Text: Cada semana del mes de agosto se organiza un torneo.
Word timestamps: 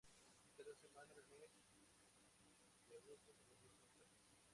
Cada 0.57 0.73
semana 0.77 1.13
del 1.13 1.29
mes 1.37 1.91
de 2.87 2.95
agosto 2.97 3.35
se 3.35 3.45
organiza 3.53 3.83
un 4.01 4.09
torneo. 4.23 4.33